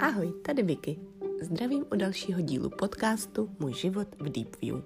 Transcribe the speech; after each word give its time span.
Ahoj, 0.00 0.32
tady 0.42 0.62
Vicky. 0.62 0.98
Zdravím 1.42 1.84
u 1.92 1.96
dalšího 1.96 2.40
dílu 2.40 2.70
podcastu 2.70 3.50
Můj 3.58 3.74
život 3.74 4.08
v 4.18 4.28
Deep 4.28 4.56
View. 4.62 4.82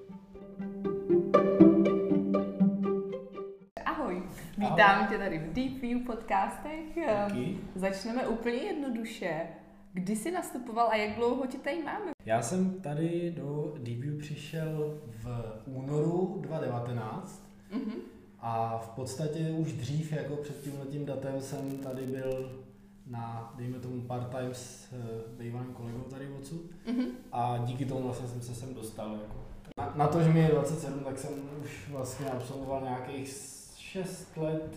Ahoj, 3.85 4.22
vítám 4.59 4.80
Ahoj. 4.80 5.06
tě 5.09 5.19
tady 5.19 5.38
v 5.38 5.53
Deep 5.53 5.80
View 5.80 6.06
podcastech. 6.06 6.98
Díky. 7.33 7.59
Začneme 7.75 8.27
úplně 8.27 8.56
jednoduše. 8.56 9.46
Kdy 9.93 10.16
jsi 10.16 10.30
nastupoval 10.30 10.88
a 10.88 10.96
jak 10.96 11.16
dlouho 11.16 11.47
tě 11.47 11.59
tady 11.59 11.83
máme? 11.83 12.10
Já 12.24 12.42
jsem 12.42 12.80
tady 12.80 13.34
do 13.37 13.74
Deep 13.79 13.98
View 13.98 14.19
přišel 14.19 14.98
v 15.06 15.27
únoru 15.66 16.38
2019. 16.41 17.47
Mm-hmm. 17.73 18.01
A 18.41 18.79
v 18.79 18.88
podstatě 18.88 19.55
už 19.59 19.73
dřív, 19.73 20.12
jako 20.12 20.37
před 20.37 20.56
tím 20.91 21.06
datem, 21.06 21.41
jsem 21.41 21.79
tady 21.79 22.06
byl 22.06 22.62
na, 23.06 23.55
dejme 23.56 23.79
tomu, 23.79 24.02
part-time 24.02 24.55
s 24.55 24.92
uh, 24.92 25.38
bývalým 25.38 25.73
kolegou 25.73 26.01
tady 26.01 26.29
odsud. 26.29 26.70
Mm-hmm. 26.87 27.09
A 27.33 27.59
díky 27.59 27.84
tomu 27.84 28.02
vlastně 28.02 28.28
jsem 28.28 28.42
se 28.42 28.55
sem 28.55 28.75
dostal. 28.75 29.12
Jako. 29.12 29.45
Na, 29.78 29.92
na 29.97 30.09
to, 30.09 30.23
že 30.23 30.28
mi 30.28 30.41
je 30.41 30.48
27, 30.48 31.01
tak 31.01 31.19
jsem 31.19 31.30
už 31.62 31.88
vlastně 31.88 32.27
absolvoval 32.27 32.80
nějakých 32.80 33.28
6 33.77 34.37
let, 34.37 34.77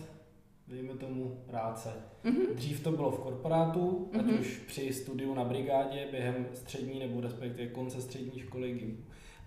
dejme 0.68 0.94
tomu, 0.94 1.36
práce. 1.46 1.92
Mm-hmm. 2.24 2.54
Dřív 2.54 2.82
to 2.82 2.92
bylo 2.92 3.10
v 3.10 3.20
korporátu, 3.20 4.08
mm-hmm. 4.12 4.20
ať 4.20 4.26
mhm. 4.26 4.40
už 4.40 4.58
při 4.66 4.92
studiu 4.92 5.34
na 5.34 5.44
brigádě 5.44 6.08
během 6.10 6.46
střední 6.54 6.98
nebo 6.98 7.20
respektive 7.20 7.68
konce 7.68 8.02
střední 8.02 8.40
školy 8.40 8.96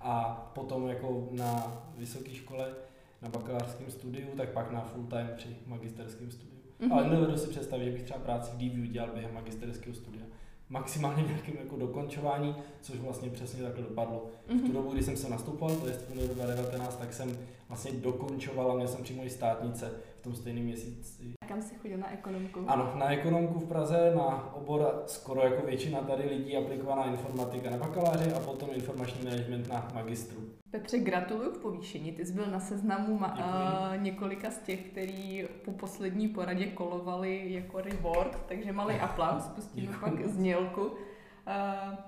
a 0.01 0.23
potom 0.55 0.87
jako 0.87 1.29
na 1.31 1.83
vysoké 1.97 2.33
škole 2.33 2.73
na 3.21 3.29
bakalářském 3.29 3.91
studiu, 3.91 4.27
tak 4.37 4.49
pak 4.49 4.71
na 4.71 4.81
full 4.81 5.03
time 5.03 5.29
při 5.35 5.57
magisterském 5.65 6.31
studiu. 6.31 6.59
Mm-hmm. 6.81 6.93
Ale 6.93 7.09
nedovedu 7.09 7.37
si 7.37 7.47
představit, 7.47 7.85
že 7.85 7.91
bych 7.91 8.03
třeba 8.03 8.19
práci 8.19 8.51
v 8.51 8.57
DVU 8.57 8.85
dělal 8.85 9.09
během 9.13 9.33
magisterského 9.33 9.95
studia. 9.95 10.25
Maximálně 10.69 11.23
nějakým 11.23 11.55
jako 11.61 11.77
dokončování, 11.77 12.55
což 12.81 12.99
vlastně 12.99 13.29
přesně 13.29 13.63
takhle 13.63 13.83
dopadlo. 13.83 14.25
Mm-hmm. 14.49 14.57
V 14.57 14.61
tu 14.61 14.65
mhm. 14.65 14.73
dobu, 14.73 14.91
kdy 14.91 15.03
jsem 15.03 15.17
se 15.17 15.29
nastupoval, 15.29 15.75
to 15.75 15.87
je 15.87 15.93
v 15.93 16.07
2019, 16.15 16.95
tak 16.95 17.13
jsem 17.13 17.37
vlastně 17.69 17.91
dokončoval 17.91 18.71
a 18.71 18.75
měl 18.75 18.87
jsem 18.87 19.03
přímo 19.03 19.23
i 19.23 19.29
státnice 19.29 19.91
v 20.19 20.23
tom 20.23 20.35
stejném 20.35 20.63
měsíci. 20.63 21.23
A 21.41 21.45
kam 21.45 21.61
jsi 21.61 21.75
chodil 21.75 21.97
na 21.97 22.13
ekonomku? 22.13 22.59
Ano, 22.67 22.93
na 22.95 23.11
ekonomku 23.11 23.59
v 23.59 23.67
Praze, 23.67 24.13
na 24.15 24.53
obor 24.55 25.03
skoro 25.05 25.41
jako 25.41 25.65
většina 25.67 25.99
tady 26.01 26.29
lidí 26.29 26.57
aplikovaná 26.57 27.05
informatika 27.05 27.69
na 27.69 27.77
bakaláři 27.77 28.33
a 28.33 28.39
potom 28.39 28.69
informační 28.73 29.23
management 29.25 29.67
na 29.69 29.87
magistru. 29.93 30.37
Petře, 30.71 30.99
gratuluju 30.99 31.51
k 31.51 31.61
povýšení. 31.61 32.11
Ty 32.11 32.25
jsi 32.25 32.33
byl 32.33 32.45
na 32.45 32.59
seznamu 32.59 33.17
ma- 33.19 33.33
uh, 33.33 34.01
několika 34.03 34.51
z 34.51 34.57
těch, 34.57 34.81
který 34.81 35.47
po 35.65 35.71
poslední 35.71 36.27
poradě 36.27 36.65
kolovali 36.65 37.53
jako 37.53 37.81
reward, 37.81 38.45
takže 38.47 38.71
malý 38.71 38.95
aplaus, 38.99 39.43
pustíme 39.43 39.97
pak 39.99 40.27
znělku. 40.27 40.81
Uh, 40.81 40.91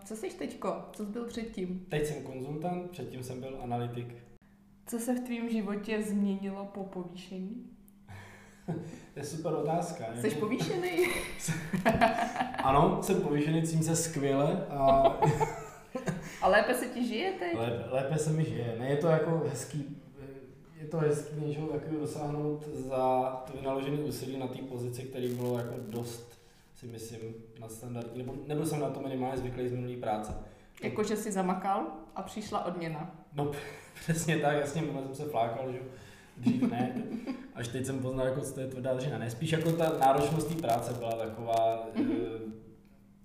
co 0.06 0.16
jsi 0.16 0.30
teďko? 0.30 0.76
Co 0.92 1.06
jsi 1.06 1.12
byl 1.12 1.26
předtím? 1.26 1.86
Teď 1.90 2.06
jsem 2.06 2.24
konzultant, 2.24 2.92
předtím 2.92 3.24
jsem 3.24 3.40
byl 3.40 3.60
analytik. 3.64 4.16
Co 4.88 5.00
se 5.00 5.16
v 5.16 5.20
tvém 5.20 5.50
životě 5.50 6.02
změnilo 6.02 6.66
po 6.66 6.84
povýšení? 6.84 7.70
to 9.14 9.20
je 9.20 9.26
super 9.26 9.54
otázka. 9.54 10.06
Jsi 10.22 10.28
jako... 10.28 10.40
povýšený? 10.40 11.08
ano, 12.64 13.04
jsem 13.04 13.22
povýšený, 13.22 13.64
cím 13.64 13.84
se 13.84 13.96
skvěle. 13.96 14.68
A... 14.70 15.04
a 16.42 16.48
lépe 16.48 16.74
se 16.74 16.86
ti 16.86 17.08
žije 17.08 17.32
teď? 17.32 17.58
Lépe, 17.58 17.90
lépe 17.90 18.18
se 18.18 18.30
mi 18.30 18.46
žije. 18.46 18.76
Ne, 18.80 18.90
je 18.90 18.98
to 18.98 19.08
jako 19.08 19.44
hezký, 19.50 19.98
je 20.82 20.88
to 20.88 20.98
hezký 20.98 21.36
něčeho 21.46 21.68
takového 21.68 22.00
dosáhnout 22.00 22.68
za 22.68 23.32
to 23.48 23.58
vynaložené 23.58 23.98
úsilí 23.98 24.38
na 24.38 24.48
té 24.48 24.58
pozici, 24.58 25.04
který 25.04 25.36
bylo 25.36 25.58
jako 25.58 25.74
dost, 25.88 26.42
si 26.76 26.88
myslím, 26.88 27.20
na 27.60 27.70
standardní, 27.70 28.18
nebo 28.18 28.36
nebyl 28.48 28.66
jsem 28.66 28.80
na 28.80 28.90
to 28.90 29.00
minimálně 29.00 29.38
zvyklý 29.38 29.70
z 29.70 29.72
minulý 29.72 29.96
práce. 29.96 30.34
Jako, 30.84 31.04
že 31.04 31.18
jsi 31.18 31.32
zamakal 31.32 31.88
a 32.16 32.22
přišla 32.22 32.66
odměna. 32.66 33.21
No, 33.36 33.52
přesně 33.94 34.38
tak, 34.38 34.58
jasně, 34.58 34.82
minule 34.82 35.06
jsem 35.06 35.16
se 35.16 35.26
flákal, 35.26 35.72
že 35.72 35.80
dřív 36.38 36.62
ne, 36.62 37.04
až 37.54 37.68
teď 37.68 37.86
jsem 37.86 38.00
poznal, 38.00 38.26
jako 38.26 38.42
co 38.42 38.54
to 38.54 38.60
je 38.60 38.68
tvrdá 38.68 38.94
držina. 38.94 39.18
Ne, 39.18 39.30
spíš 39.30 39.52
jako 39.52 39.72
ta 39.72 39.98
náročnost 40.00 40.48
té 40.48 40.56
práce 40.56 40.94
byla 40.94 41.12
taková, 41.12 41.90
mm-hmm. 41.96 42.52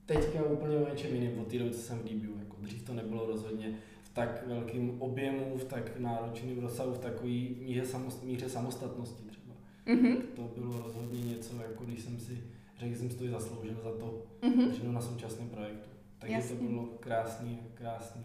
teďka 0.06 0.42
úplně 0.42 0.76
o 0.76 0.90
něčem 0.90 1.14
jiným, 1.14 1.40
od 1.40 1.46
té 1.46 1.58
doby, 1.58 1.70
co 1.70 1.80
jsem 1.80 1.98
v 1.98 2.04
DBU. 2.04 2.38
Jako 2.38 2.56
dřív 2.58 2.82
to 2.82 2.94
nebylo 2.94 3.26
rozhodně 3.26 3.78
v 4.02 4.08
tak 4.08 4.46
velkém 4.46 5.02
objemu, 5.02 5.58
v 5.58 5.64
tak 5.64 5.98
náročném 5.98 6.58
rozsahu, 6.58 6.92
v 6.92 6.98
takové 6.98 7.32
míře, 7.58 7.84
samost, 7.84 8.24
míře 8.24 8.48
samostatnosti 8.48 9.22
třeba. 9.28 9.54
Mm-hmm. 9.86 10.16
To 10.36 10.42
bylo 10.60 10.82
rozhodně 10.82 11.20
něco, 11.20 11.56
jako 11.56 11.84
když 11.84 12.00
jsem 12.00 12.20
si 12.20 12.42
řekl, 12.78 12.92
že 12.92 12.98
jsem 12.98 13.10
si 13.10 13.16
to 13.16 13.28
zasloužil 13.28 13.74
za 13.84 13.90
to, 13.90 14.22
mm-hmm. 14.42 14.70
že 14.70 14.88
na 14.88 15.00
současném 15.00 15.48
projektu. 15.48 15.88
Takže 16.18 16.48
to 16.48 16.54
bylo 16.54 16.84
krásný, 16.84 17.58
krásný 17.74 18.24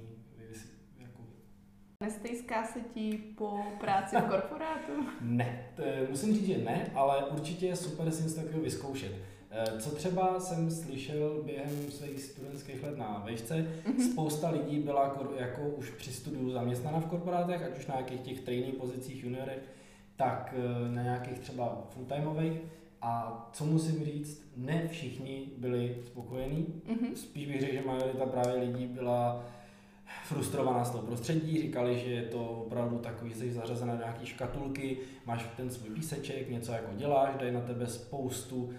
Nestejská 2.21 2.63
se 2.63 2.79
ti 2.79 3.23
po 3.37 3.59
práci 3.79 4.15
v 4.15 4.29
korporátu? 4.29 4.91
ne, 5.21 5.65
musím 6.09 6.33
říct, 6.33 6.45
že 6.45 6.57
ne, 6.57 6.91
ale 6.95 7.25
určitě 7.25 7.65
je 7.67 7.75
super 7.75 8.11
si 8.11 8.23
něco 8.23 8.35
takového 8.35 8.61
vyzkoušet. 8.61 9.11
Eh, 9.51 9.79
co 9.79 9.89
třeba 9.95 10.39
jsem 10.39 10.71
slyšel 10.71 11.43
během 11.45 11.91
svých 11.91 12.21
studentských 12.21 12.83
let 12.83 12.97
na 12.97 13.21
vejšce, 13.25 13.55
mm-hmm. 13.55 14.11
spousta 14.11 14.49
lidí 14.49 14.79
byla 14.79 15.17
jako 15.37 15.61
už 15.61 15.89
při 15.89 16.13
studiu 16.13 16.49
zaměstnána 16.49 16.99
v 16.99 17.05
korporátech, 17.05 17.63
ať 17.63 17.77
už 17.77 17.87
na 17.87 17.95
nějakých 17.95 18.21
těch 18.21 18.39
trainee 18.39 18.73
pozicích 18.73 19.23
juniorech, 19.23 19.59
tak 20.15 20.55
eh, 20.57 20.89
na 20.89 21.03
nějakých 21.03 21.39
třeba 21.39 21.87
fulltimeových. 21.89 22.61
A 23.01 23.49
co 23.53 23.65
musím 23.65 24.05
říct, 24.05 24.51
ne 24.57 24.87
všichni 24.87 25.49
byli 25.57 25.97
spokojení. 26.05 26.65
Mm-hmm. 26.65 27.13
Spíš 27.13 27.47
bych 27.47 27.61
řekl, 27.61 27.73
že 27.73 27.81
majorita 27.85 28.25
právě 28.25 28.63
lidí 28.63 28.87
byla 28.87 29.45
frustrovaná 30.25 30.85
z 30.85 30.91
toho 30.91 31.03
prostředí, 31.03 31.61
říkali, 31.61 31.99
že 31.99 32.11
je 32.11 32.21
to 32.21 32.45
opravdu 32.45 32.97
takový, 32.97 33.33
jsi 33.33 33.51
zařazená 33.51 33.95
do 33.95 33.99
nějaký 33.99 34.25
škatulky, 34.25 34.97
máš 35.25 35.45
ten 35.57 35.69
svůj 35.69 35.89
píseček, 35.89 36.49
něco 36.49 36.71
jako 36.71 36.91
děláš, 36.95 37.35
dají 37.39 37.53
na 37.53 37.61
tebe 37.61 37.87
spoustu 37.87 38.55
uh, 38.63 38.71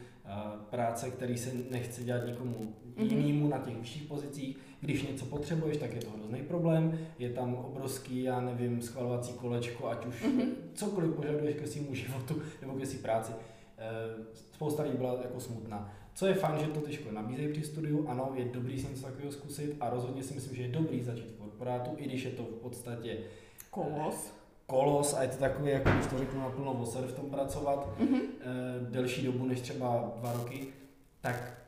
práce, 0.70 1.10
který 1.10 1.38
se 1.38 1.50
nechce 1.70 2.04
dělat 2.04 2.26
nikomu 2.26 2.74
mm-hmm. 2.96 3.16
jinému 3.16 3.48
na 3.48 3.58
těch 3.58 3.76
vyšších 3.76 4.02
pozicích. 4.02 4.56
Když 4.80 5.02
něco 5.02 5.24
potřebuješ, 5.24 5.76
tak 5.76 5.94
je 5.94 6.00
to 6.00 6.10
hrozný 6.10 6.42
problém. 6.42 6.98
Je 7.18 7.30
tam 7.30 7.54
obrovský, 7.54 8.22
já 8.22 8.40
nevím, 8.40 8.82
schvalovací 8.82 9.32
kolečko, 9.32 9.88
ať 9.88 10.06
už 10.06 10.24
mm-hmm. 10.24 10.48
cokoliv 10.74 11.14
požaduješ 11.14 11.56
ke 11.56 11.66
svému 11.66 11.94
životu 11.94 12.42
nebo 12.60 12.74
ke 12.74 12.86
své 12.86 12.98
práci. 12.98 13.32
Uh, 13.82 14.24
spousta 14.34 14.82
lidí 14.82 14.96
byla 14.96 15.18
jako 15.22 15.40
smutná. 15.40 15.92
Co 16.14 16.26
je 16.26 16.34
fajn, 16.34 16.60
že 16.60 16.66
to 16.66 16.80
ty 16.80 16.92
školy 16.92 17.14
nabízejí 17.14 17.52
při 17.52 17.62
studiu, 17.62 18.08
ano, 18.08 18.32
je 18.34 18.44
dobrý 18.44 18.80
si 18.80 18.88
něco 18.88 19.02
takového 19.02 19.32
zkusit 19.32 19.76
a 19.80 19.90
rozhodně 19.90 20.22
si 20.22 20.34
myslím, 20.34 20.56
že 20.56 20.62
je 20.62 20.68
dobrý 20.68 21.02
začít 21.02 21.30
v 21.30 21.38
korporátu, 21.38 21.90
i 21.96 22.04
když 22.04 22.24
je 22.24 22.30
to 22.30 22.42
v 22.42 22.60
podstatě 22.62 23.18
kolos. 23.70 24.32
Kolos 24.66 25.14
a 25.14 25.22
je 25.22 25.28
to 25.28 25.36
takový, 25.36 25.70
jako 25.70 25.90
když 25.90 26.06
to 26.06 26.18
řeknu 26.18 26.40
naplno 26.40 26.74
voser 26.74 27.04
v 27.04 27.16
tom 27.16 27.30
pracovat 27.30 27.98
mm-hmm. 27.98 28.20
delší 28.90 29.26
dobu 29.26 29.46
než 29.46 29.60
třeba 29.60 30.12
dva 30.16 30.32
roky, 30.32 30.66
tak 31.20 31.58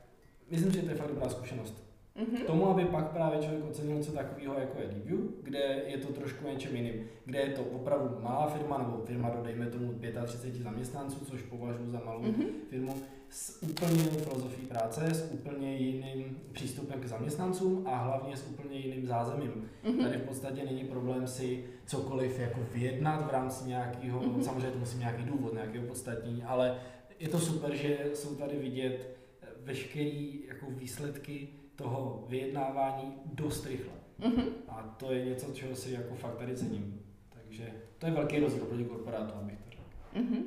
myslím, 0.51 0.73
že 0.73 0.83
to 0.83 0.91
je 0.91 0.97
fakt 0.97 1.09
dobrá 1.09 1.29
zkušenost. 1.29 1.84
Mm-hmm. 2.17 2.43
K 2.43 2.47
tomu, 2.47 2.69
aby 2.69 2.85
pak 2.85 3.11
právě 3.11 3.43
člověk 3.43 3.65
ocenil 3.71 3.97
něco 3.97 4.13
takového, 4.13 4.55
jako 4.59 4.79
je 4.79 4.89
Review, 4.89 5.21
kde 5.43 5.83
je 5.87 5.99
to 5.99 6.13
trošku 6.13 6.49
něčem 6.49 6.77
jiným, 6.77 7.07
kde 7.25 7.39
je 7.39 7.49
to 7.49 7.63
opravdu 7.63 8.17
malá 8.21 8.47
firma, 8.47 8.79
nebo 8.79 9.03
firma 9.05 9.31
do, 9.31 9.43
dejme 9.43 9.67
tomu, 9.67 9.95
35 10.27 10.63
zaměstnanců, 10.63 11.25
což 11.25 11.43
považuji 11.43 11.91
za 11.91 12.01
malou 12.05 12.23
mm-hmm. 12.23 12.47
firmu, 12.71 12.95
s 13.31 13.63
úplně 13.63 14.03
jinou 14.03 14.19
filozofií 14.19 14.67
práce, 14.67 15.15
s 15.15 15.33
úplně 15.33 15.77
jiným 15.77 16.39
přístupem 16.53 17.01
k 17.01 17.07
zaměstnancům 17.07 17.87
a 17.87 17.97
hlavně 17.97 18.37
s 18.37 18.49
úplně 18.49 18.79
jiným 18.79 19.07
zázemím. 19.07 19.71
Mm-hmm. 19.85 20.03
Tady 20.03 20.19
v 20.19 20.23
podstatě 20.23 20.65
není 20.65 20.85
problém 20.85 21.27
si 21.27 21.65
cokoliv 21.87 22.39
jako 22.39 22.61
vyjednat 22.75 23.27
v 23.27 23.33
rámci 23.33 23.69
nějakého, 23.69 24.21
mm-hmm. 24.21 24.43
samozřejmě 24.43 24.71
to 24.71 24.79
musí 24.79 24.99
nějaký 24.99 25.23
důvod, 25.23 25.55
nějakého 25.55 25.87
podstatní, 25.87 26.45
ale 26.45 26.79
je 27.19 27.29
to 27.29 27.39
super, 27.39 27.75
že 27.75 27.99
jsou 28.15 28.35
tady 28.35 28.56
vidět 28.56 29.17
veškeré 29.65 30.23
jako 30.49 30.67
výsledky 30.71 31.49
toho 31.76 32.25
vyjednávání 32.29 33.15
dost 33.25 33.67
rychle. 33.67 33.94
Mm-hmm. 34.21 34.49
A 34.69 34.97
to 34.99 35.12
je 35.12 35.25
něco, 35.25 35.53
čeho 35.53 35.76
si 35.76 35.93
jako 35.93 36.15
fakt 36.15 36.37
tady 36.37 36.56
cením. 36.56 37.00
Takže 37.29 37.73
to 37.99 38.06
je 38.06 38.12
velký 38.12 38.38
rozdíl 38.38 38.65
proti 38.65 38.85
korporátu, 38.85 39.35
abych 39.35 39.59
to 39.59 39.71
řekl. 39.71 39.82
Mm-hmm. 40.17 40.43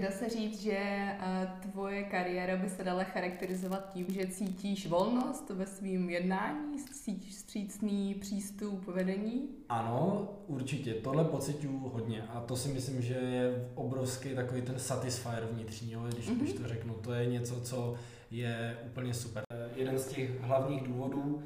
Dá 0.00 0.10
se 0.10 0.28
říct, 0.28 0.62
že 0.62 0.78
eh, 0.78 1.50
tvoje 1.62 2.02
kariéra 2.02 2.56
by 2.56 2.70
se 2.70 2.84
dala 2.84 3.04
charakterizovat 3.04 3.92
tím, 3.92 4.06
že 4.08 4.26
cítíš 4.26 4.86
volnost 4.86 5.50
ve 5.50 5.66
svém 5.66 6.10
jednání, 6.10 6.78
cítíš 6.78 7.34
střícný 7.34 8.14
přístup 8.14 8.86
vedení? 8.86 9.48
Ano, 9.68 10.28
určitě. 10.46 10.94
Tohle 10.94 11.24
pocituju 11.24 11.78
hodně 11.78 12.22
a 12.22 12.40
to 12.40 12.56
si 12.56 12.68
myslím, 12.68 13.02
že 13.02 13.14
je 13.14 13.70
obrovský 13.74 14.34
takový 14.34 14.62
ten 14.62 14.78
satisfier 14.78 15.48
vnitřní, 15.52 15.96
když, 16.12 16.28
mm-hmm. 16.28 16.36
když 16.36 16.52
to 16.52 16.68
řeknu. 16.68 16.94
To 16.94 17.12
je 17.12 17.26
něco, 17.26 17.60
co 17.60 17.94
je 18.30 18.78
úplně 18.86 19.14
super. 19.14 19.44
Jeden 19.76 19.98
z 19.98 20.06
těch 20.06 20.40
hlavních 20.40 20.82
důvodů, 20.82 21.42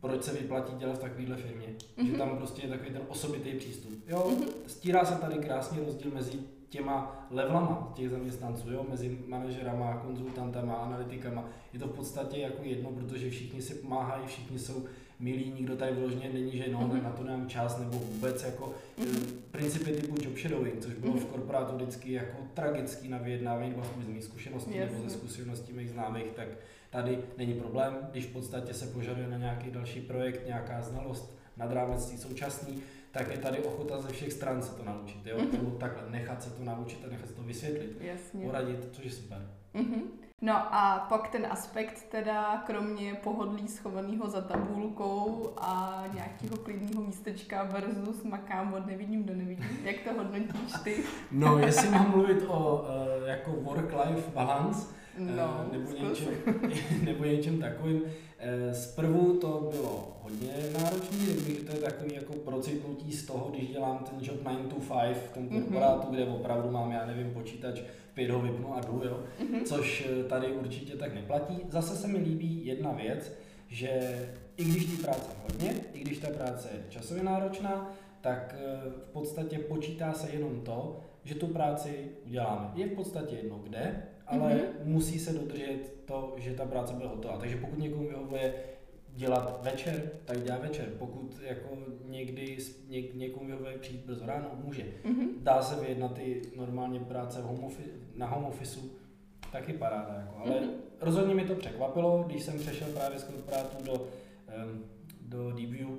proč 0.00 0.22
se 0.22 0.32
vyplatí 0.32 0.76
dělat 0.76 0.96
v 0.98 1.00
takovéhle 1.00 1.36
firmě. 1.36 1.66
Mm-hmm. 1.66 2.06
Že 2.06 2.10
mhm. 2.10 2.18
tam 2.18 2.36
prostě 2.36 2.62
je 2.62 2.68
takový 2.68 2.90
ten 2.90 3.02
osobitý 3.08 3.50
přístup. 3.50 3.92
Jo, 4.08 4.30
mm-hmm. 4.30 4.48
stírá 4.66 5.04
se 5.04 5.14
tady 5.14 5.34
krásný 5.34 5.78
rozdíl 5.86 6.10
mezi 6.14 6.38
těma 6.68 7.26
levelama 7.30 7.92
těch 7.94 8.10
zaměstnanců, 8.10 8.72
jo, 8.72 8.86
mezi 8.88 9.18
manažerama, 9.26 9.96
konzultantama, 9.96 10.74
analytikama. 10.74 11.44
Je 11.72 11.78
to 11.78 11.86
v 11.86 11.96
podstatě 11.96 12.40
jako 12.40 12.62
jedno, 12.62 12.90
protože 12.90 13.30
všichni 13.30 13.62
si 13.62 13.74
pomáhají, 13.74 14.26
všichni 14.26 14.58
jsou 14.58 14.84
milí, 15.20 15.52
nikdo 15.56 15.76
tady 15.76 15.92
vyloženě 15.92 16.30
není, 16.32 16.56
že 16.56 16.64
no, 16.72 16.78
mm-hmm. 16.80 17.02
na 17.02 17.10
to 17.10 17.24
nemám 17.24 17.48
čas, 17.48 17.78
nebo 17.78 17.98
vůbec 17.98 18.42
jako 18.42 18.74
mm-hmm. 18.98 19.26
principy 19.50 19.92
typu 19.92 20.16
job 20.22 20.38
shadowing, 20.38 20.80
což 20.80 20.94
bylo 20.94 21.12
mm-hmm. 21.12 21.20
v 21.20 21.26
korporátu 21.26 21.76
vždycky 21.76 22.12
jako 22.12 22.38
tragický 22.54 23.08
na 23.08 23.18
vyjednávání, 23.18 23.72
vlastně 23.72 24.04
z 24.04 24.08
mých 24.08 24.24
zkušeností 24.24 24.76
Jasně. 24.76 24.96
nebo 24.96 25.08
ze 25.08 25.16
zkušeností 25.16 25.72
mých 25.72 25.90
známých, 25.90 26.26
tak 26.36 26.48
tady 26.90 27.18
není 27.38 27.54
problém, 27.54 27.98
když 28.10 28.26
v 28.26 28.32
podstatě 28.32 28.74
se 28.74 28.86
požaduje 28.86 29.28
na 29.28 29.38
nějaký 29.38 29.70
další 29.70 30.00
projekt, 30.00 30.46
nějaká 30.46 30.82
znalost 30.82 31.34
nad 31.56 31.72
rámec 31.72 32.20
současný, 32.20 32.82
tak 33.14 33.30
je 33.30 33.38
tady 33.38 33.58
ochota 33.58 34.00
ze 34.00 34.08
všech 34.08 34.32
stran 34.32 34.62
se 34.62 34.74
to 34.74 34.84
naučit, 34.84 35.26
jo? 35.26 35.36
Mm-hmm. 35.38 35.52
Nebo 35.52 35.70
takhle, 35.70 36.10
nechat 36.10 36.42
se 36.42 36.50
to 36.50 36.64
naučit 36.64 37.04
a 37.04 37.10
nechat 37.10 37.28
se 37.28 37.34
to 37.34 37.42
vysvětlit, 37.42 37.96
Jasně. 38.00 38.46
poradit, 38.46 38.88
což 38.92 39.04
je 39.04 39.10
super. 39.10 39.50
Mm-hmm. 39.74 40.02
No 40.40 40.74
a 40.74 41.06
pak 41.08 41.28
ten 41.28 41.46
aspekt 41.50 42.06
teda, 42.10 42.62
kromě 42.66 43.14
pohodlí 43.14 43.68
schovaného 43.68 44.30
za 44.30 44.40
tabulkou 44.40 45.54
a 45.56 46.04
nějakého 46.14 46.56
klidného 46.56 47.02
místečka 47.02 47.62
versus 47.62 48.22
makám 48.22 48.74
od 48.74 48.86
nevidím 48.86 49.24
do 49.24 49.34
nevidím, 49.34 49.78
jak 49.82 49.96
to 49.96 50.12
hodnotíš 50.12 50.72
ty? 50.84 51.04
No, 51.30 51.58
jestli 51.58 51.88
mám 51.88 52.10
mluvit 52.10 52.44
o 52.48 52.82
uh, 52.82 53.28
jako 53.28 53.50
work-life 53.50 54.30
balance, 54.34 54.94
no, 55.18 55.66
nebo, 55.72 55.90
něčem, 55.90 56.34
nebo 57.04 57.24
něčem 57.24 57.60
takovým, 57.60 58.02
Eh, 58.46 58.74
zprvu 58.74 59.38
to 59.38 59.70
bylo 59.70 60.16
hodně 60.22 60.52
náročné, 60.78 61.18
že 61.18 61.64
to 61.64 61.72
je 61.72 61.82
takový 61.82 62.14
jako 62.14 62.32
procitnutí 62.32 63.12
z 63.12 63.26
toho, 63.26 63.50
když 63.50 63.68
dělám 63.68 63.98
ten 63.98 64.18
job 64.20 64.42
9 64.42 64.68
to 64.68 64.74
5 64.74 65.16
v 65.16 65.34
tom 65.34 65.42
mhm. 65.42 65.62
korporátu, 65.62 66.06
mm-hmm. 66.06 66.14
kde 66.14 66.26
opravdu 66.26 66.70
mám, 66.70 66.92
já 66.92 67.06
nevím, 67.06 67.30
počítač, 67.30 67.80
pět 68.14 68.30
ho 68.30 68.40
vypnu 68.40 68.76
a 68.76 68.80
jdu, 68.80 69.02
jo? 69.04 69.20
Mm-hmm. 69.40 69.62
což 69.62 70.08
eh, 70.10 70.24
tady 70.24 70.46
určitě 70.46 70.96
tak 70.96 71.14
neplatí. 71.14 71.60
Zase 71.68 71.96
se 71.96 72.08
mi 72.08 72.18
líbí 72.18 72.66
jedna 72.66 72.92
věc, 72.92 73.32
že 73.68 74.20
i 74.56 74.64
když 74.64 74.84
ty 74.84 75.02
práce 75.02 75.30
hodně, 75.42 75.74
i 75.92 76.00
když 76.00 76.18
ta 76.18 76.28
práce 76.30 76.68
je 76.72 76.84
časově 76.88 77.22
náročná, 77.22 77.92
tak 78.20 78.56
eh, 78.58 78.90
v 78.90 79.12
podstatě 79.12 79.58
počítá 79.58 80.12
se 80.12 80.30
jenom 80.30 80.60
to, 80.60 81.00
že 81.24 81.34
tu 81.34 81.46
práci 81.46 82.10
uděláme. 82.26 82.70
Je 82.74 82.86
v 82.86 82.94
podstatě 82.94 83.36
jedno 83.36 83.58
kde, 83.58 84.02
ale 84.26 84.54
mm-hmm. 84.54 84.84
musí 84.84 85.18
se 85.18 85.32
dodržet 85.32 85.94
to, 86.04 86.34
že 86.38 86.54
ta 86.54 86.64
práce 86.64 86.94
bude 86.94 87.06
hotová. 87.06 87.36
Takže 87.36 87.56
pokud 87.56 87.78
někomu 87.78 88.08
vyhovuje 88.08 88.54
dělat 89.08 89.60
večer, 89.64 90.10
tak 90.24 90.42
dělá 90.42 90.58
večer. 90.58 90.86
Pokud 90.98 91.40
jako 91.42 91.68
někdy 92.04 92.56
ně, 92.88 93.02
někomu 93.14 93.46
vyhovuje 93.46 93.78
přijít 93.78 94.06
brzo 94.06 94.26
ráno, 94.26 94.50
může. 94.64 94.82
Mm-hmm. 94.82 95.28
Dá 95.40 95.62
se 95.62 95.80
vyjednat 95.80 96.18
i 96.18 96.42
normálně 96.56 97.00
práce 97.00 97.40
v 97.40 97.44
home 97.44 97.64
office, 97.64 97.90
na 98.14 98.26
home 98.26 98.44
office, 98.44 98.80
taky 99.52 99.72
paráda. 99.72 100.14
Jako. 100.14 100.36
Ale 100.36 100.60
mm-hmm. 100.60 100.70
rozhodně 101.00 101.34
mi 101.34 101.44
to 101.44 101.54
překvapilo, 101.54 102.24
když 102.26 102.42
jsem 102.42 102.58
přešel 102.58 102.88
právě 102.88 103.18
z 103.18 103.24
korporátu 103.24 103.84
do, 103.84 104.06
do 105.20 105.50
DBU, 105.50 105.98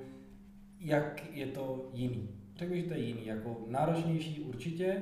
jak 0.79 1.23
je 1.33 1.47
to 1.47 1.89
jiný. 1.93 2.29
Řekl 2.55 2.71
bych, 2.71 2.83
že 2.83 2.87
to 2.87 2.93
je 2.93 2.99
jiný. 2.99 3.25
Jako 3.25 3.65
náročnější 3.67 4.39
určitě, 4.39 5.01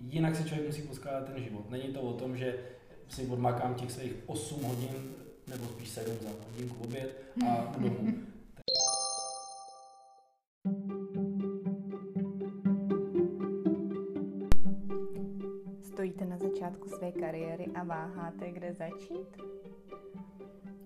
jinak 0.00 0.36
si 0.36 0.44
člověk 0.44 0.66
musí 0.66 0.82
poskládat 0.82 1.24
ten 1.24 1.44
život. 1.44 1.70
Není 1.70 1.92
to 1.92 2.00
o 2.00 2.12
tom, 2.12 2.36
že 2.36 2.58
si 3.08 3.26
odmakám 3.26 3.74
těch 3.74 3.92
svých 3.92 4.14
8 4.26 4.64
hodin, 4.64 5.14
nebo 5.46 5.64
spíš 5.64 5.88
7 5.88 6.16
za 6.22 6.28
hodinku 6.50 6.84
oběd 6.84 7.22
a 7.46 7.74
domů. 7.78 8.14
Stojíte 15.82 16.24
na 16.24 16.38
začátku 16.38 16.88
své 16.88 17.12
kariéry 17.12 17.66
a 17.66 17.84
váháte, 17.84 18.50
kde 18.50 18.72
začít? 18.72 19.36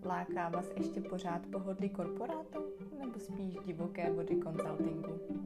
Láká 0.04 0.48
vás 0.48 0.70
ještě 0.76 1.00
pořád 1.00 1.46
pohodlí 1.46 1.88
korporátu 1.88 2.64
nebo 3.00 3.20
spíš 3.20 3.54
divoké 3.66 4.12
vody 4.12 4.36
konzultingu? 4.36 5.39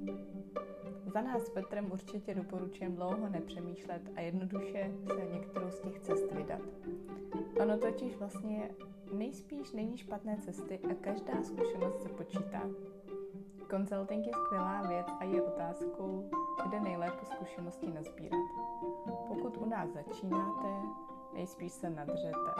Za 1.14 1.22
nás 1.22 1.42
s 1.42 1.50
Petrem 1.50 1.92
určitě 1.92 2.34
doporučujem 2.34 2.94
dlouho 2.94 3.28
nepřemýšlet 3.28 4.02
a 4.16 4.20
jednoduše 4.20 4.92
se 5.06 5.26
některou 5.32 5.70
z 5.70 5.80
těch 5.80 6.00
cest 6.00 6.32
vydat. 6.32 6.60
Ono 7.60 7.78
totiž 7.78 8.16
vlastně 8.16 8.70
nejspíš 9.12 9.72
není 9.72 9.98
špatné 9.98 10.36
cesty 10.36 10.80
a 10.90 10.94
každá 10.94 11.42
zkušenost 11.42 12.02
se 12.02 12.08
počítá. 12.08 12.62
Consulting 13.70 14.26
je 14.26 14.32
skvělá 14.32 14.82
věc 14.82 15.06
a 15.20 15.24
je 15.24 15.42
otázkou, 15.42 16.30
kde 16.68 16.80
nejlépe 16.80 17.24
zkušenosti 17.24 17.86
nazbírat. 17.86 18.46
Pokud 19.28 19.56
u 19.56 19.64
nás 19.64 19.90
začínáte, 19.90 20.68
nejspíš 21.34 21.72
se 21.72 21.90
nadřete. 21.90 22.50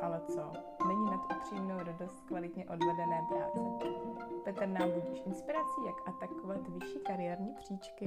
Ale 0.00 0.20
co? 0.28 0.52
Není 0.88 1.04
nad 1.04 1.20
upřímnou 1.36 1.78
radost 1.78 2.20
kvalitně 2.26 2.64
odvedené 2.64 3.26
práce. 3.28 3.60
Petr 4.44 4.66
nám 4.66 4.90
budíš 4.90 5.22
inspirací, 5.26 5.84
jak 5.86 6.08
atakovat 6.08 6.68
vyšší 6.68 6.98
kariérní 6.98 7.54
příčky. 7.54 8.06